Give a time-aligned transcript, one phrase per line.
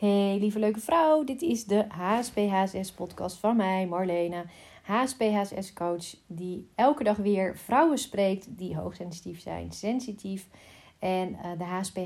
[0.00, 2.40] Hey lieve leuke vrouw, dit is de HSP
[2.96, 4.44] podcast van mij, Marlene.
[4.82, 5.24] HSP
[5.74, 10.48] coach die elke dag weer vrouwen spreekt die hoogsensitief zijn, sensitief
[10.98, 11.98] en uh, de HSP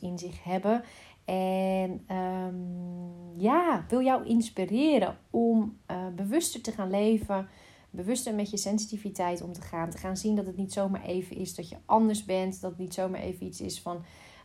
[0.00, 0.82] in zich hebben.
[1.24, 7.48] En um, ja, wil jou inspireren om uh, bewuster te gaan leven,
[7.90, 9.90] bewuster met je sensitiviteit om te gaan.
[9.90, 12.80] Te gaan zien dat het niet zomaar even is dat je anders bent, dat het
[12.80, 14.04] niet zomaar even iets is van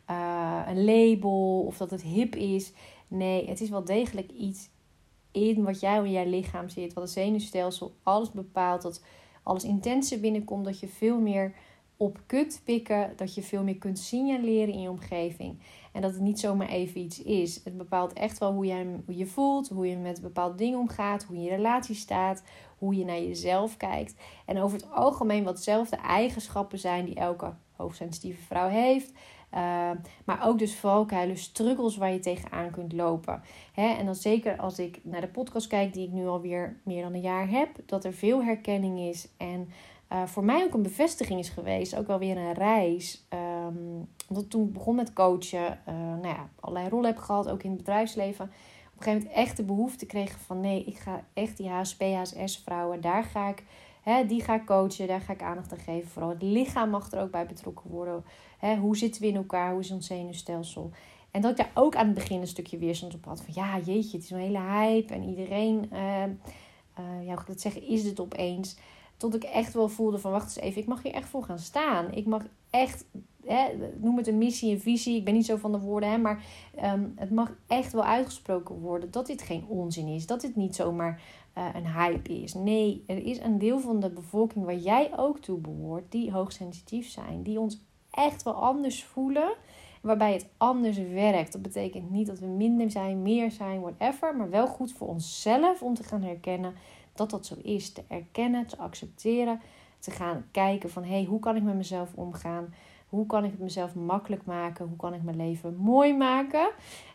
[0.10, 2.74] uh, een label of dat het hip is.
[3.08, 4.70] Nee, het is wel degelijk iets
[5.32, 9.04] in wat jij in jouw lichaam zit, wat het zenuwstelsel alles bepaalt, dat
[9.44, 11.54] alles intenser binnenkomt, dat je veel meer
[11.98, 15.60] op kunt pikken, dat je veel meer kunt signaleren in je omgeving.
[15.92, 17.64] En dat het niet zomaar even iets is.
[17.64, 21.24] Het bepaalt echt wel hoe, jij, hoe je voelt, hoe je met bepaalde dingen omgaat,
[21.24, 22.44] hoe je relatie staat,
[22.78, 24.16] hoe je naar jezelf kijkt.
[24.46, 29.12] En over het algemeen wat zelf de eigenschappen zijn die elke hoogsensitieve vrouw heeft.
[29.54, 29.92] Uh,
[30.26, 33.42] maar ook dus valkuilen, struggles waar je tegenaan kunt lopen.
[33.74, 33.88] Hè?
[33.88, 37.14] En dan zeker als ik naar de podcast kijk, die ik nu alweer meer dan
[37.14, 39.28] een jaar heb, dat er veel herkenning is.
[39.38, 39.70] En
[40.12, 43.26] uh, voor mij ook een bevestiging is geweest, ook wel weer een reis.
[43.34, 47.64] Um, omdat ik toen begon met coachen, uh, nou ja, allerlei rollen heb gehad, ook
[47.64, 48.46] in het bedrijfsleven.
[48.46, 48.52] Op
[48.98, 52.58] een gegeven moment echt de behoefte kreeg van nee, ik ga echt die HSP, HSS
[52.58, 53.64] vrouwen, daar ga ik
[54.02, 56.10] Hè, die ga ik coachen, daar ga ik aandacht aan geven.
[56.10, 58.24] Vooral het lichaam mag er ook bij betrokken worden.
[58.58, 59.72] Hè, hoe zitten we in elkaar?
[59.72, 60.92] Hoe is ons zenuwstelsel?
[61.32, 63.42] En dat ik daar ook aan het begin een stukje weerstand op had.
[63.42, 65.14] Van ja, jeetje, het is een hele hype.
[65.14, 66.24] En iedereen, uh,
[67.00, 68.78] uh, ja, dat zeggen, is het opeens.
[69.18, 71.60] Tot ik echt wel voelde van, wacht eens even, ik mag hier echt voor gaan
[71.60, 72.12] staan.
[72.12, 73.06] Ik mag echt,
[73.98, 75.16] noem het een missie, een visie.
[75.16, 76.44] Ik ben niet zo van de woorden, hè, maar
[76.84, 80.26] um, het mag echt wel uitgesproken worden dat dit geen onzin is.
[80.26, 81.22] Dat dit niet zomaar
[81.58, 82.54] uh, een hype is.
[82.54, 87.10] Nee, er is een deel van de bevolking waar jij ook toe behoort, die hoogsensitief
[87.10, 89.54] zijn, die ons echt wel anders voelen,
[90.02, 91.52] waarbij het anders werkt.
[91.52, 95.82] Dat betekent niet dat we minder zijn, meer zijn, whatever, maar wel goed voor onszelf
[95.82, 96.74] om te gaan herkennen
[97.14, 97.92] dat dat zo is.
[97.92, 99.62] Te erkennen, te accepteren,
[100.00, 102.74] te gaan kijken van hé, hey, hoe kan ik met mezelf omgaan?
[103.10, 104.88] Hoe kan ik het mezelf makkelijk maken?
[104.88, 106.70] Hoe kan ik mijn leven mooi maken?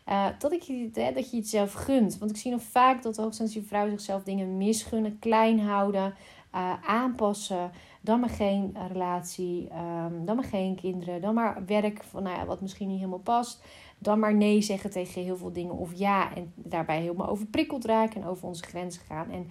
[0.09, 2.17] Uh, dat, ik, hè, dat je het zelf gunt.
[2.17, 6.13] Want ik zie nog vaak dat hoogsensitieve vrouwen zichzelf dingen misgunnen, klein houden,
[6.55, 7.71] uh, aanpassen.
[8.01, 9.69] Dan maar geen relatie,
[10.05, 13.19] um, dan maar geen kinderen, dan maar werk van, nou ja, wat misschien niet helemaal
[13.19, 13.63] past.
[13.97, 18.21] Dan maar nee zeggen tegen heel veel dingen of ja en daarbij helemaal overprikkeld raken
[18.21, 19.31] en over onze grenzen gaan.
[19.31, 19.47] En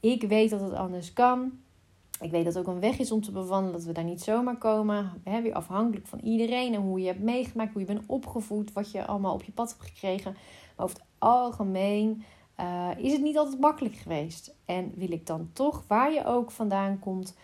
[0.00, 1.52] ik weet dat het anders kan.
[2.20, 4.58] Ik weet dat ook een weg is om te bewandelen, dat we daar niet zomaar
[4.58, 5.22] komen.
[5.24, 9.06] Weer afhankelijk van iedereen en hoe je hebt meegemaakt, hoe je bent opgevoed, wat je
[9.06, 10.32] allemaal op je pad hebt gekregen.
[10.76, 12.22] Maar over het algemeen
[12.60, 14.54] uh, is het niet altijd makkelijk geweest.
[14.64, 17.36] En wil ik dan toch, waar je ook vandaan komt,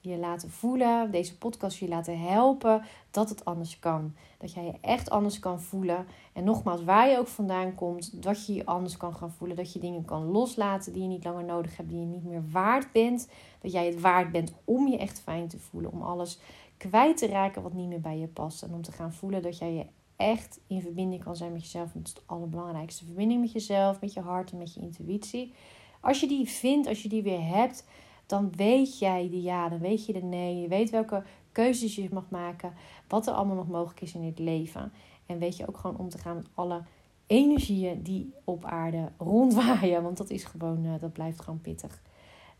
[0.00, 4.14] je laten voelen, deze podcast je laten helpen dat het anders kan.
[4.38, 6.06] Dat jij je echt anders kan voelen.
[6.32, 9.56] En nogmaals, waar je ook vandaan komt, dat je je anders kan gaan voelen.
[9.56, 12.42] Dat je dingen kan loslaten die je niet langer nodig hebt, die je niet meer
[12.50, 13.28] waard bent.
[13.60, 15.92] Dat jij het waard bent om je echt fijn te voelen.
[15.92, 16.38] Om alles
[16.76, 18.62] kwijt te raken wat niet meer bij je past.
[18.62, 19.86] En om te gaan voelen dat jij je
[20.16, 21.92] echt in verbinding kan zijn met jezelf.
[21.92, 23.04] dat is het allerbelangrijkste.
[23.04, 25.52] Verbinding met jezelf, met je hart en met je intuïtie.
[26.00, 27.84] Als je die vindt, als je die weer hebt
[28.28, 30.60] dan weet jij de ja, dan weet je de nee.
[30.60, 31.22] Je weet welke
[31.52, 32.72] keuzes je mag maken,
[33.08, 34.92] wat er allemaal nog mogelijk is in het leven.
[35.26, 36.82] En weet je ook gewoon om te gaan met alle
[37.26, 40.02] energieën die op aarde rondwaaien.
[40.02, 42.02] Want dat is gewoon, uh, dat blijft gewoon pittig.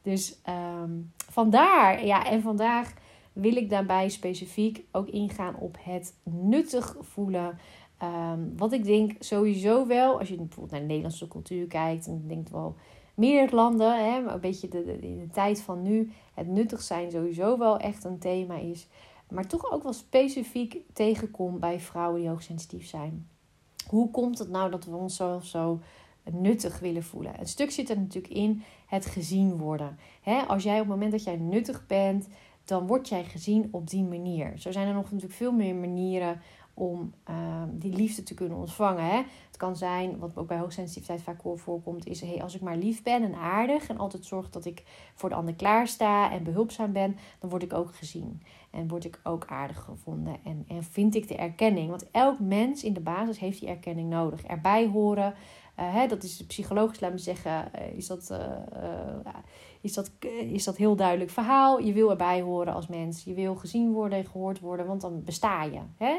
[0.03, 0.39] Dus
[0.83, 2.95] um, vandaar, ja, en vandaag
[3.33, 7.59] wil ik daarbij specifiek ook ingaan op het nuttig voelen.
[8.03, 12.25] Um, wat ik denk sowieso wel, als je bijvoorbeeld naar de Nederlandse cultuur kijkt en
[12.27, 12.77] denkt wel
[13.51, 17.79] landen, hè, een beetje de, in de tijd van nu, het nuttig zijn sowieso wel
[17.79, 18.89] echt een thema is.
[19.31, 23.29] Maar toch ook wel specifiek tegenkomt bij vrouwen die hoogsensitief zijn.
[23.87, 25.81] Hoe komt het nou dat we ons zo, zo
[26.33, 27.41] nuttig willen voelen?
[27.41, 29.99] Een stuk zit er natuurlijk in het gezien worden.
[30.23, 32.29] Hè, als jij op het moment dat jij nuttig bent,
[32.65, 34.59] dan word jij gezien op die manier.
[34.59, 36.41] Zo zijn er nog natuurlijk veel meer manieren
[36.79, 39.05] om ehm, die liefde te kunnen ontvangen.
[39.05, 39.17] Hè?
[39.47, 43.03] Het kan zijn, wat ook bij hoogsensitiviteit vaak voorkomt, is hey, als ik maar lief
[43.03, 44.83] ben en aardig en altijd zorg dat ik
[45.15, 48.43] voor de ander klaar sta en behulpzaam ben, dan word ik ook gezien.
[48.71, 51.89] En word ik ook aardig gevonden en, en vind ik de erkenning.
[51.89, 54.43] Want elk mens in de basis heeft die erkenning nodig.
[54.43, 55.35] Erbij horen,
[55.83, 59.33] hè, dat is psychologisch, laat me zeggen, uh, is, dat, uh,
[59.81, 60.11] is, dat,
[60.51, 61.79] is dat heel duidelijk verhaal.
[61.79, 63.25] Je wil erbij horen als mens.
[63.25, 65.81] Je wil gezien worden en gehoord worden, want dan besta je.
[65.97, 66.15] Hè?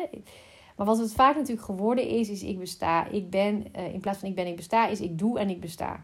[0.75, 3.07] Maar wat het vaak natuurlijk geworden is, is ik besta.
[3.07, 6.03] Ik ben, in plaats van ik ben, ik besta, is ik doe en ik besta.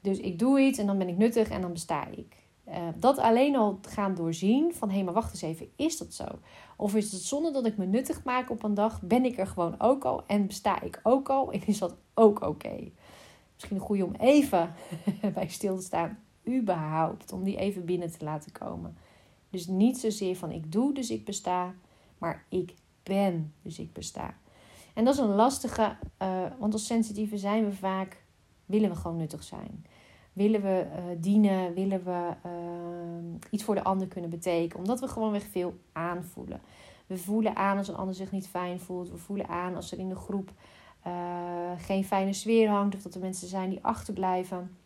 [0.00, 2.39] Dus ik doe iets en dan ben ik nuttig en dan besta ik.
[2.70, 6.14] Uh, dat alleen al gaan doorzien van hé, hey, maar wacht eens even, is dat
[6.14, 6.24] zo?
[6.76, 9.46] Of is het zonder dat ik me nuttig maak op een dag, ben ik er
[9.46, 12.90] gewoon ook al en besta ik ook al en is dat ook oké?
[13.54, 14.74] Misschien een goede om even
[15.34, 16.18] bij stil te staan,
[16.48, 18.96] überhaupt, om die even binnen te laten komen.
[19.50, 21.74] Dus niet zozeer van ik doe, dus ik besta,
[22.18, 24.34] maar ik ben, dus ik besta.
[24.94, 28.22] En dat is een lastige, uh, want als sensitieve zijn we vaak,
[28.66, 29.84] willen we gewoon nuttig zijn.
[30.32, 34.78] Willen we uh, dienen, willen we uh, iets voor de ander kunnen betekenen.
[34.78, 36.60] Omdat we gewoon weer veel aanvoelen.
[37.06, 39.10] We voelen aan als een ander zich niet fijn voelt.
[39.10, 40.52] We voelen aan als er in de groep
[41.78, 42.94] geen fijne sfeer hangt.
[42.94, 44.76] Of dat er mensen zijn die achterblijven.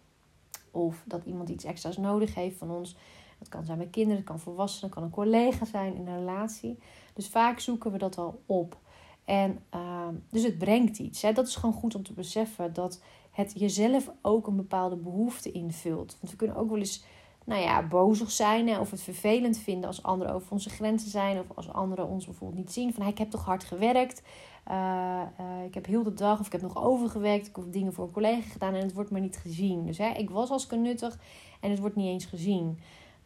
[0.71, 2.97] Of dat iemand iets extra's nodig heeft van ons.
[3.39, 6.19] Het kan zijn met kinderen, het kan volwassenen, het kan een collega zijn in een
[6.19, 6.79] relatie.
[7.15, 8.79] Dus vaak zoeken we dat al op.
[9.25, 11.23] En uh, dus het brengt iets.
[11.23, 11.33] Hè.
[11.33, 13.03] Dat is gewoon goed om te beseffen dat
[13.35, 16.17] het jezelf ook een bepaalde behoefte invult.
[16.21, 17.05] Want we kunnen ook wel eens,
[17.45, 21.39] nou ja, bozig zijn hè, of het vervelend vinden als anderen over onze grenzen zijn.
[21.39, 22.95] Of als anderen ons bijvoorbeeld niet zien.
[22.95, 24.23] Van ik heb toch hard gewerkt.
[24.71, 27.47] Uh, uh, ik heb heel de dag of ik heb nog overgewerkt.
[27.47, 29.87] Ik heb dingen voor een collega gedaan en het wordt maar niet gezien.
[29.87, 31.19] Dus hè, ik was als nuttig
[31.61, 32.79] en het wordt niet eens gezien.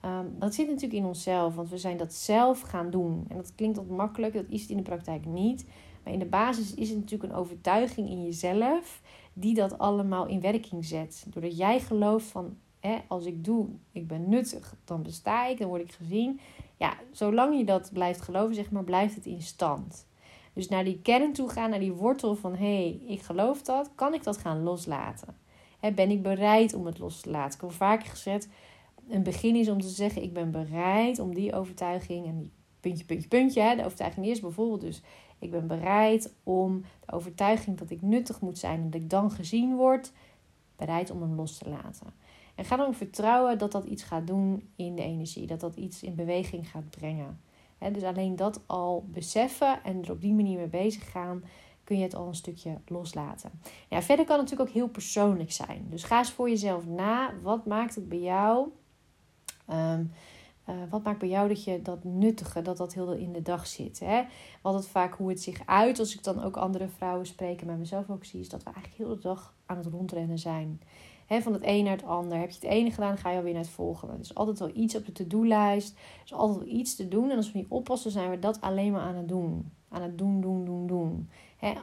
[0.04, 3.24] Um, dat zit natuurlijk in onszelf, want we zijn dat zelf gaan doen.
[3.28, 5.66] En dat klinkt wat makkelijk, dat is het in de praktijk niet.
[6.04, 9.02] Maar in de basis is het natuurlijk een overtuiging in jezelf
[9.40, 11.26] die dat allemaal in werking zet.
[11.28, 15.68] Doordat jij gelooft van, hè, als ik doe, ik ben nuttig, dan besta ik, dan
[15.68, 16.40] word ik gezien.
[16.76, 20.06] Ja, zolang je dat blijft geloven, zeg maar, blijft het in stand.
[20.52, 23.90] Dus naar die kern toe gaan, naar die wortel van, hé, hey, ik geloof dat,
[23.94, 25.36] kan ik dat gaan loslaten?
[25.80, 27.54] Hè, ben ik bereid om het los te laten?
[27.54, 28.48] Ik heb vaker gezet,
[29.08, 32.50] een begin is om te zeggen: ik ben bereid om die overtuiging en die
[32.80, 33.60] puntje, puntje, puntje.
[33.60, 35.02] Hè, de overtuiging is bijvoorbeeld dus:
[35.38, 39.30] ik ben bereid om de overtuiging dat ik nuttig moet zijn en dat ik dan
[39.30, 40.12] gezien word,
[40.76, 42.06] bereid om hem los te laten.
[42.54, 46.02] En ga dan vertrouwen dat dat iets gaat doen in de energie, dat dat iets
[46.02, 47.40] in beweging gaat brengen.
[47.92, 51.44] dus alleen dat al beseffen en er op die manier mee bezig gaan,
[51.84, 53.50] kun je het al een stukje loslaten.
[53.88, 55.86] Ja, verder kan het natuurlijk ook heel persoonlijk zijn.
[55.90, 57.32] Dus ga eens voor jezelf na.
[57.42, 58.68] Wat maakt het bij jou
[59.68, 60.04] Ehm,
[60.68, 63.66] eh, wat maakt bij jou dat je dat nuttige, dat dat heel in de dag
[63.66, 63.98] zit?
[63.98, 64.22] Hè?
[64.62, 67.76] Het vaak hoe het zich uit, als ik dan ook andere vrouwen spreek en bij
[67.76, 70.80] mezelf ook zie, is dat we eigenlijk heel de dag aan het rondrennen zijn.
[71.28, 72.38] Van het een naar het ander.
[72.38, 74.14] Heb je het ene gedaan, ga je alweer naar het volgende.
[74.14, 75.96] Er is altijd wel iets op de to-do-lijst.
[75.96, 77.30] Er is altijd wel iets te doen.
[77.30, 79.72] En als we niet oppassen, zijn we dat alleen maar aan het doen.
[79.88, 81.30] Aan het doen, doen, doen, doen.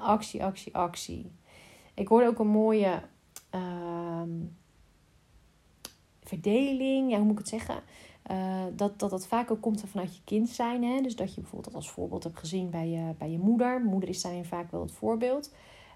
[0.02, 1.32] Actie, actie, actie.
[1.94, 3.02] Ik hoorde ook een mooie...
[3.56, 4.22] Uh,
[6.28, 7.76] verdeling, ja, hoe moet ik het zeggen?
[8.32, 10.84] Uh, dat, dat dat vaak ook komt vanuit je kind zijn.
[10.84, 11.02] Hè?
[11.02, 13.82] Dus dat je bijvoorbeeld dat als voorbeeld hebt gezien bij je, bij je moeder.
[13.82, 15.54] Moeder is daarin vaak wel het voorbeeld.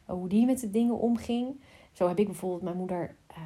[0.09, 1.61] Uh, hoe die met de dingen omging.
[1.91, 3.15] Zo heb ik bijvoorbeeld mijn moeder.
[3.31, 3.37] Uh,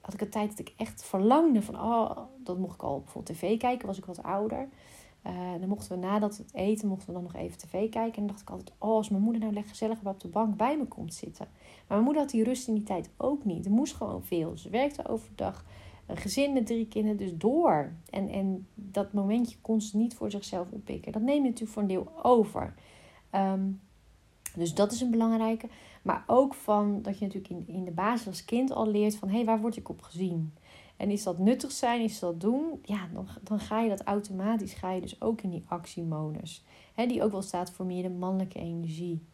[0.00, 1.74] had ik een tijd dat ik echt verlangde van.
[1.74, 4.68] Oh, dat mocht ik al bijvoorbeeld tv kijken, was ik wat ouder.
[5.60, 8.02] dan mochten we nadat het eten, mochten we dan nog even tv kijken.
[8.02, 10.76] En dan dacht ik altijd, oh, als mijn moeder nou gezellig op de bank bij
[10.76, 11.46] me komt zitten.
[11.54, 13.64] Maar mijn moeder had die rust in die tijd ook niet.
[13.64, 14.56] Er moest gewoon veel.
[14.56, 15.64] Ze werkte overdag
[16.10, 17.92] een gezin met drie kinderen dus door.
[18.10, 21.12] En, en dat momentje kon ze niet voor zichzelf oppikken.
[21.12, 22.74] Dat neem je natuurlijk voor een deel over.
[23.30, 23.62] Ehm,
[24.54, 25.68] dus dat is een belangrijke.
[26.02, 29.28] Maar ook van dat je natuurlijk in, in de basis als kind al leert van
[29.28, 30.54] hé, hey, waar word ik op gezien?
[30.96, 32.80] En is dat nuttig zijn, is dat doen?
[32.82, 36.64] Ja, dan, dan ga je dat automatisch, ga je dus ook in die actiemodus.
[36.94, 39.26] Hè, die ook wel staat voor meer de mannelijke energie.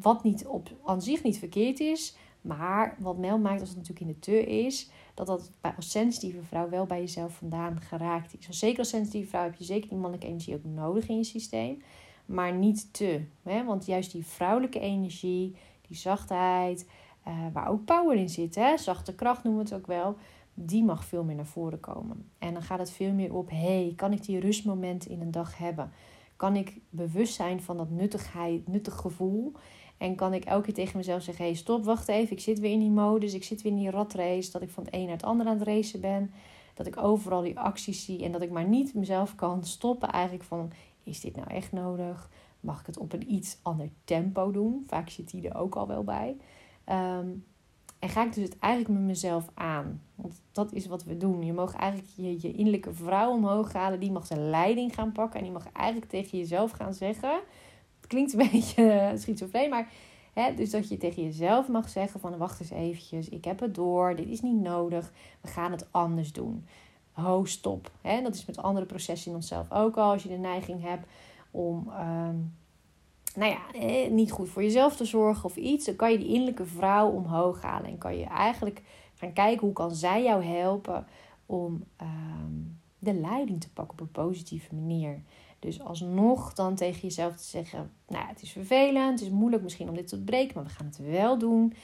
[0.00, 4.06] Wat niet op, aan zich niet verkeerd is, maar wat Mel maakt als het natuurlijk
[4.06, 8.36] in de te is, dat dat bij, als sensitieve vrouw wel bij jezelf vandaan geraakt
[8.38, 8.58] is.
[8.58, 11.82] zeker als sensitieve vrouw heb je zeker die mannelijke energie ook nodig in je systeem.
[12.26, 13.24] Maar niet te.
[13.42, 13.64] Hè?
[13.64, 15.56] Want juist die vrouwelijke energie,
[15.88, 16.88] die zachtheid,
[17.28, 18.76] uh, waar ook power in zit, hè?
[18.76, 20.16] zachte kracht noemen we het ook wel,
[20.54, 22.30] die mag veel meer naar voren komen.
[22.38, 25.58] En dan gaat het veel meer op, hey, kan ik die rustmomenten in een dag
[25.58, 25.90] hebben?
[26.36, 29.52] Kan ik bewust zijn van dat nuttigheid, nuttig gevoel?
[30.02, 32.32] En kan ik elke keer tegen mezelf zeggen: hey, stop, wacht even.
[32.32, 33.34] Ik zit weer in die modus.
[33.34, 34.50] Ik zit weer in die ratrace.
[34.50, 36.30] Dat ik van het een naar het ander aan het racen ben.
[36.74, 38.24] Dat ik overal die acties zie.
[38.24, 40.08] En dat ik maar niet mezelf kan stoppen.
[40.08, 42.30] Eigenlijk van: is dit nou echt nodig?
[42.60, 44.84] Mag ik het op een iets ander tempo doen?
[44.86, 46.36] Vaak zit die er ook al wel bij.
[46.84, 47.28] Ehm,
[47.98, 50.02] en ga ik dus het eigenlijk met mezelf aan.
[50.14, 51.44] Want dat is wat we doen.
[51.44, 54.00] Je mag eigenlijk je, innerlijke vrouw omhoog halen.
[54.00, 55.38] Die mag de leiding gaan pakken.
[55.38, 57.40] En die mag eigenlijk tegen jezelf gaan zeggen
[58.12, 59.88] klinkt een beetje schizofreen, maar
[60.32, 63.74] hè, dus dat je tegen jezelf mag zeggen van wacht eens eventjes, ik heb het
[63.74, 66.66] door, dit is niet nodig, we gaan het anders doen.
[67.12, 67.90] Ho, stop.
[68.00, 68.22] Hè?
[68.22, 70.10] Dat is met andere processen in onszelf ook al.
[70.10, 71.06] Als je de neiging hebt
[71.50, 72.36] om ehm,
[73.34, 76.28] nou ja, eh, niet goed voor jezelf te zorgen of iets, dan kan je die
[76.28, 77.90] innerlijke vrouw omhoog halen.
[77.90, 78.82] En kan je eigenlijk
[79.14, 81.06] gaan kijken hoe kan zij jou helpen
[81.46, 82.52] om ehm,
[82.98, 85.20] de leiding te pakken op een positieve manier.
[85.62, 89.88] Dus alsnog dan tegen jezelf te zeggen: Nou, het is vervelend, het is moeilijk misschien
[89.88, 91.74] om dit te breken, maar we gaan het wel doen.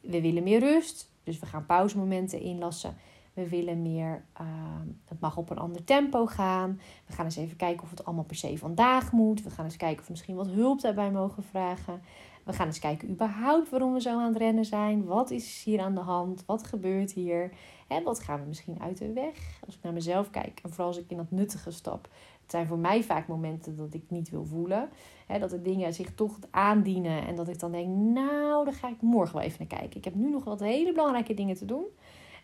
[0.00, 2.96] We willen meer rust, dus we gaan pauzemomenten inlassen.
[3.32, 6.80] We willen meer, ehm, het mag op een ander tempo gaan.
[7.06, 9.42] We gaan eens even kijken of het allemaal per se vandaag moet.
[9.42, 12.02] We gaan eens kijken of we misschien wat hulp daarbij mogen vragen.
[12.44, 15.04] We gaan eens kijken überhaupt waarom we zo aan het rennen zijn.
[15.04, 16.44] Wat is hier aan de hand?
[16.46, 17.52] Wat gebeurt hier?
[17.88, 19.60] En wat gaan we misschien uit de weg?
[19.66, 22.08] Als ik naar mezelf kijk en vooral als ik in dat nuttige stap.
[22.52, 24.88] Zijn voor mij vaak momenten dat ik niet wil voelen.
[25.26, 27.26] Hè, dat de dingen zich toch aandienen.
[27.26, 29.98] En dat ik dan denk, nou, daar ga ik morgen wel even naar kijken.
[29.98, 31.84] Ik heb nu nog wat hele belangrijke dingen te doen.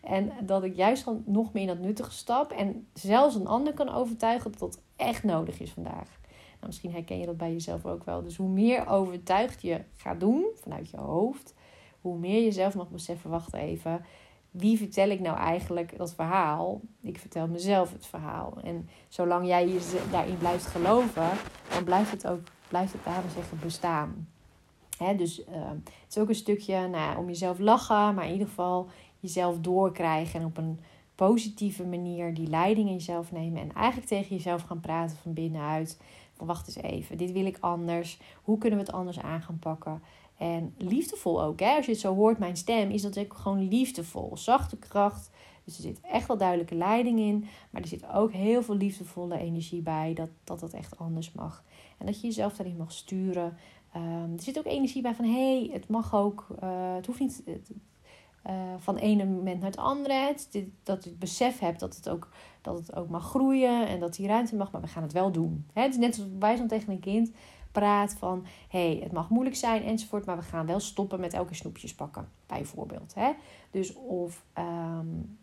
[0.03, 2.51] En dat ik juist nog meer in dat nuttige stap.
[2.51, 6.19] En zelfs een ander kan overtuigen dat dat echt nodig is vandaag.
[6.53, 8.23] Nou, misschien herken je dat bij jezelf ook wel.
[8.23, 11.53] Dus hoe meer overtuigd je gaat doen vanuit je hoofd,
[12.01, 14.05] hoe meer je zelf mag beseffen: wacht even,
[14.51, 16.81] wie vertel ik nou eigenlijk dat verhaal?
[17.01, 18.57] Ik vertel mezelf het verhaal.
[18.63, 21.29] En zolang jij je daarin blijft geloven,
[21.73, 24.27] dan blijft het ook, blijft het daarom zeggen, bestaan.
[25.17, 28.87] Dus uh, het is ook een stukje nou, om jezelf lachen, maar in ieder geval
[29.19, 30.79] jezelf doorkrijgen en op een
[31.15, 35.99] positieve manier die leiding in jezelf nemen en eigenlijk tegen jezelf gaan praten van binnenuit.
[36.37, 38.19] Wacht eens even, dit wil ik anders.
[38.41, 40.01] Hoe kunnen we het anders aan gaan pakken?
[40.39, 41.59] En liefdevol ook.
[41.59, 41.75] Hè?
[41.75, 44.37] Als je het zo hoort, mijn stem, is dat ook gewoon liefdevol.
[44.37, 45.29] Zachte kracht.
[45.63, 47.45] Dus er zit echt wel duidelijke leiding in.
[47.69, 50.13] Maar er zit ook heel veel liefdevolle energie bij.
[50.43, 51.63] Dat dat, echt anders mag.
[51.97, 53.57] En dat je jezelf daarin mag sturen.
[53.95, 56.47] Um, er zit ook energie bij van hé, hey, het mag ook.
[56.63, 57.43] Uh, het hoeft niet.
[58.47, 60.13] Uh, van ene moment naar het andere.
[60.13, 60.49] Het,
[60.83, 62.29] dat je het besef hebt dat het, ook,
[62.61, 65.31] dat het ook mag groeien en dat die ruimte mag, maar we gaan het wel
[65.31, 65.65] doen.
[65.73, 65.81] Hè?
[65.81, 67.31] Het is net zoals wij zo tegen een kind
[67.71, 71.53] praat van hey, het mag moeilijk zijn enzovoort, maar we gaan wel stoppen met elke
[71.53, 73.13] snoepjes pakken, bijvoorbeeld.
[73.13, 73.31] Hè?
[73.71, 75.37] Dus of um,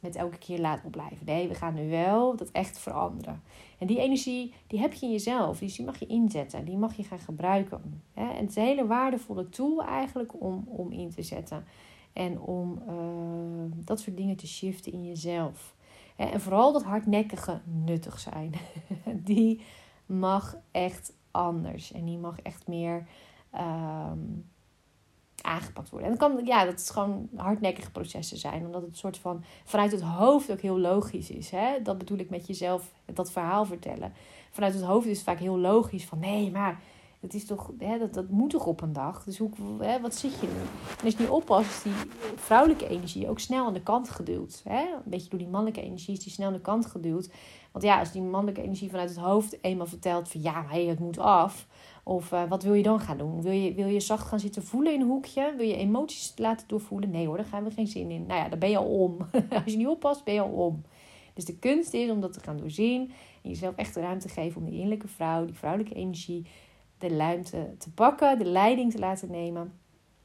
[0.00, 1.26] met elke keer laat opblijven.
[1.26, 3.42] Nee, we gaan nu wel dat echt veranderen.
[3.78, 5.58] En die energie, die heb je in jezelf.
[5.58, 6.64] Dus die mag je inzetten.
[6.64, 8.02] Die mag je gaan gebruiken.
[8.14, 8.30] Hè?
[8.30, 11.64] En het is een hele waardevolle tool eigenlijk om, om in te zetten.
[12.12, 15.76] En om uh, dat soort dingen te shiften in jezelf.
[16.16, 18.54] En vooral dat hardnekkige nuttig zijn.
[19.24, 19.60] Die
[20.06, 21.92] mag echt anders.
[21.92, 23.06] En die mag echt meer
[23.54, 24.50] um,
[25.42, 26.10] aangepakt worden.
[26.10, 28.66] En dat kan, ja, dat het gewoon hardnekkige processen zijn.
[28.66, 31.50] Omdat het soort van vanuit het hoofd ook heel logisch is.
[31.50, 31.82] Hè?
[31.82, 34.12] Dat bedoel ik met jezelf dat verhaal vertellen.
[34.50, 36.80] Vanuit het hoofd is het vaak heel logisch van nee, maar
[37.20, 39.24] het is toch, hè, dat, dat moet toch op een dag?
[39.24, 40.60] Dus hoe, hè, wat zit je nu?
[40.98, 41.92] En als je niet oppast, is die
[42.34, 44.60] vrouwelijke energie ook snel aan de kant geduwd.
[44.64, 44.80] Hè?
[44.80, 47.30] Een beetje door die mannelijke energie is die snel aan de kant geduwd.
[47.72, 50.98] Want ja, als die mannelijke energie vanuit het hoofd eenmaal vertelt van ja, hey, het
[50.98, 51.66] moet af.
[52.02, 53.42] Of uh, wat wil je dan gaan doen?
[53.42, 55.54] Wil je, wil je zacht gaan zitten voelen in een hoekje?
[55.56, 57.10] Wil je emoties laten doorvoelen?
[57.10, 58.26] Nee hoor, daar gaan we geen zin in.
[58.26, 59.16] Nou ja, dan ben je al om.
[59.64, 60.82] als je niet oppast, ben je al om.
[61.34, 63.12] Dus de kunst is om dat te gaan doorzien.
[63.42, 66.46] En jezelf echt de ruimte te geven om die innerlijke vrouw, die vrouwelijke energie
[66.98, 69.72] de ruimte te pakken, de leiding te laten nemen.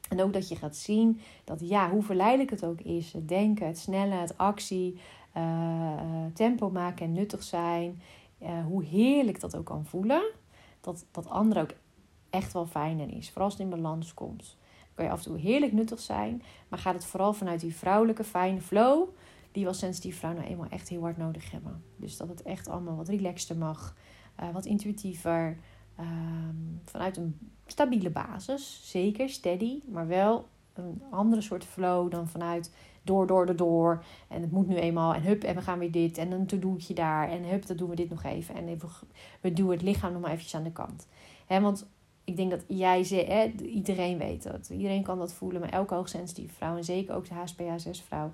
[0.08, 3.66] En ook dat je gaat zien dat ja, hoe verleidelijk het ook is, het denken,
[3.66, 4.98] het snelle, het actie,
[5.36, 8.02] uh, tempo maken en nuttig zijn,
[8.42, 10.22] uh, hoe heerlijk dat ook kan voelen,
[10.80, 11.74] dat dat andere ook
[12.30, 13.28] echt wel fijner is.
[13.28, 14.56] Vooral als het in balans komt.
[14.60, 17.76] Dan kan je af en toe heerlijk nuttig zijn, maar gaat het vooral vanuit die
[17.76, 19.08] vrouwelijke fijne flow,
[19.52, 21.84] die we als sensitief vrouw nou eenmaal echt heel hard nodig hebben.
[21.96, 23.94] Dus dat het echt allemaal wat relaxter mag,
[24.52, 25.58] wat intuïtiever.
[26.00, 32.70] Um, vanuit een stabiele basis, zeker, steady, maar wel een andere soort flow dan vanuit
[33.02, 34.04] door, door, door, door.
[34.28, 35.14] En het moet nu eenmaal.
[35.14, 36.18] En hup, en we gaan weer dit.
[36.18, 37.30] En een to-doetje daar.
[37.30, 38.54] En hup, dan doen we dit nog even.
[38.54, 38.88] En even,
[39.40, 41.08] we doen het lichaam nog maar eventjes aan de kant.
[41.46, 41.86] He, want
[42.24, 44.68] ik denk dat jij, hè, iedereen weet dat.
[44.68, 45.60] Iedereen kan dat voelen.
[45.60, 48.32] Maar elke hoogsensitieve vrouw, en zeker ook de HSP-HSS-vrouw,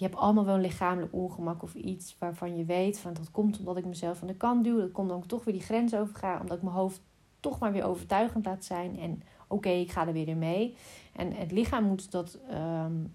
[0.00, 3.58] je hebt allemaal wel een lichamelijk ongemak of iets waarvan je weet van dat komt
[3.58, 4.78] omdat ik mezelf aan de kant duw.
[4.78, 7.00] Dat komt omdat ik toch weer die grens overga, omdat ik mijn hoofd
[7.40, 8.98] toch maar weer overtuigend laat zijn.
[8.98, 10.76] En oké, ik ga er weer in mee.
[11.12, 13.14] En het lichaam moet dat, um,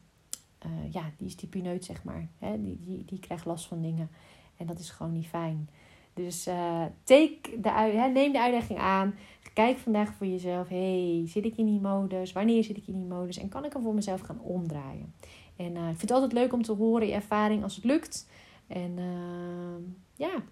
[0.66, 2.28] uh, ja, die is die pineut zeg maar.
[2.40, 2.62] Hè?
[2.62, 4.10] Die, die, die krijgt last van dingen.
[4.58, 5.70] En dat is gewoon niet fijn.
[6.14, 9.16] Dus uh, take de, neem de uitdaging aan.
[9.54, 10.68] Kijk vandaag voor jezelf.
[10.68, 12.32] hey, zit ik in die modus?
[12.32, 13.38] Wanneer zit ik in die modus?
[13.38, 15.14] En kan ik hem voor mezelf gaan omdraaien?
[15.56, 18.28] En uh, ik vind het altijd leuk om te horen je ervaring als het lukt.
[18.68, 19.86] En uh,
[20.16, 20.44] ja,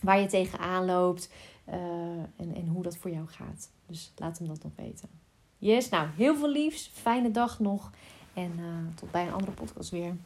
[0.00, 1.32] waar je tegenaan loopt
[1.68, 1.74] uh,
[2.36, 3.70] en, en hoe dat voor jou gaat.
[3.86, 5.08] Dus laat hem dat nog weten.
[5.58, 6.90] Yes, nou heel veel liefs.
[6.92, 7.90] Fijne dag nog.
[8.34, 8.52] En
[8.94, 10.16] tot bij een andere podcast weer.